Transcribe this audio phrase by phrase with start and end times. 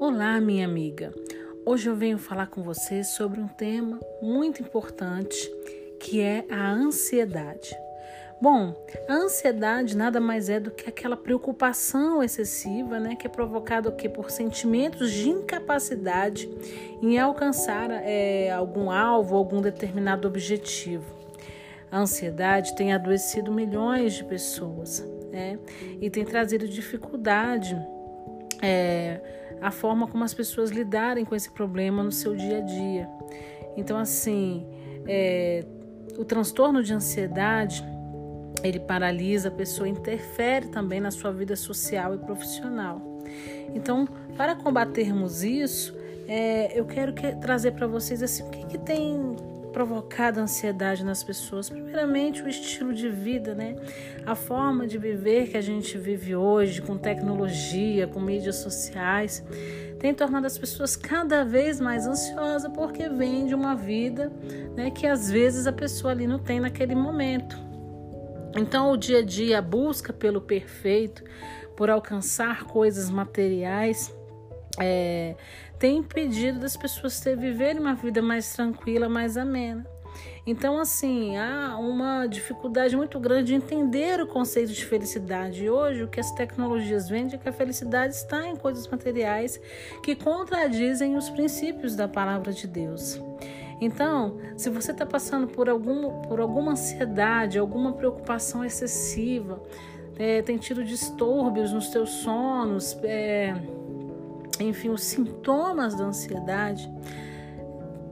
[0.00, 1.12] Olá, minha amiga.
[1.66, 5.36] Hoje eu venho falar com você sobre um tema muito importante,
[6.00, 7.76] que é a ansiedade.
[8.40, 8.74] Bom,
[9.06, 14.08] a ansiedade nada mais é do que aquela preocupação excessiva, né, que é provocada que
[14.08, 16.48] por sentimentos de incapacidade
[17.02, 21.14] em alcançar é, algum alvo, algum determinado objetivo.
[21.92, 25.58] A ansiedade tem adoecido milhões de pessoas, né,
[26.00, 27.76] e tem trazido dificuldade
[28.62, 29.20] é,
[29.60, 33.08] a forma como as pessoas lidarem com esse problema no seu dia a dia.
[33.76, 34.66] Então, assim,
[35.06, 35.64] é,
[36.18, 37.84] o transtorno de ansiedade
[38.62, 43.00] ele paralisa a pessoa, interfere também na sua vida social e profissional.
[43.74, 45.96] Então, para combatermos isso,
[46.28, 49.36] é, eu quero que, trazer para vocês assim, o que, que tem
[49.70, 51.70] provocado ansiedade nas pessoas?
[51.70, 53.76] Primeiramente, o estilo de vida, né?
[54.26, 59.44] A forma de viver que a gente vive hoje, com tecnologia, com mídias sociais,
[59.98, 64.32] tem tornado as pessoas cada vez mais ansiosas porque vem de uma vida
[64.74, 67.56] né, que às vezes a pessoa ali não tem naquele momento.
[68.56, 71.22] Então, o dia a dia, a busca pelo perfeito,
[71.76, 74.14] por alcançar coisas materiais,
[74.78, 75.34] é,
[75.78, 79.86] tem impedido das pessoas ter, viverem uma vida mais tranquila, mais amena.
[80.46, 85.64] Então, assim, há uma dificuldade muito grande de entender o conceito de felicidade.
[85.64, 89.60] E hoje, o que as tecnologias vendem é que a felicidade está em coisas materiais
[90.02, 93.20] que contradizem os princípios da palavra de Deus.
[93.80, 99.62] Então, se você está passando por, algum, por alguma ansiedade, alguma preocupação excessiva,
[100.18, 103.54] é, tem tido distúrbios nos teus sonos, é,
[104.64, 106.90] enfim, os sintomas da ansiedade,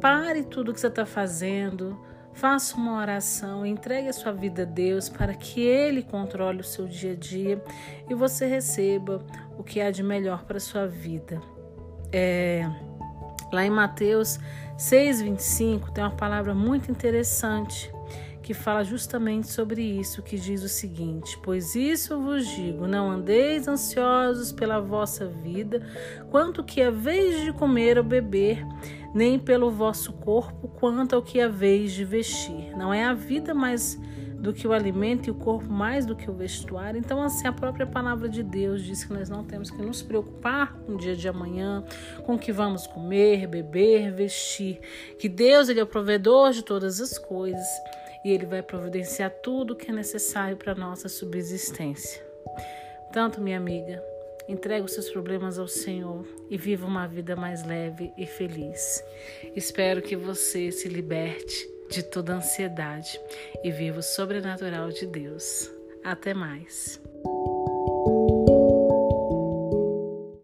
[0.00, 1.98] pare tudo que você está fazendo,
[2.32, 6.86] faça uma oração, entregue a sua vida a Deus para que Ele controle o seu
[6.86, 7.62] dia a dia
[8.08, 9.24] e você receba
[9.58, 11.40] o que há de melhor para a sua vida.
[12.12, 12.70] É,
[13.52, 14.38] lá em Mateus
[14.78, 17.90] 6,25 tem uma palavra muito interessante
[18.46, 23.66] que fala justamente sobre isso, que diz o seguinte: Pois isso vos digo, não andeis
[23.66, 25.84] ansiosos pela vossa vida,
[26.30, 28.64] quanto que a vez de comer ou beber,
[29.12, 32.70] nem pelo vosso corpo, quanto ao que a vez de vestir.
[32.76, 34.00] Não é a vida mais
[34.38, 37.00] do que o alimento e o corpo mais do que o vestuário.
[37.00, 40.72] Então, assim, a própria palavra de Deus diz que nós não temos que nos preocupar
[40.72, 41.82] com o dia de amanhã,
[42.24, 44.78] com o que vamos comer, beber, vestir.
[45.18, 47.66] Que Deus ele é o provedor de todas as coisas
[48.26, 52.26] e Ele vai providenciar tudo o que é necessário para a nossa subsistência.
[53.12, 54.02] Tanto, minha amiga,
[54.48, 59.00] entregue os seus problemas ao Senhor e viva uma vida mais leve e feliz.
[59.54, 63.16] Espero que você se liberte de toda ansiedade
[63.62, 65.70] e viva o sobrenatural de Deus.
[66.02, 67.00] Até mais.